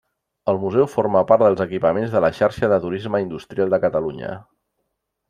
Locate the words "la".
2.25-2.31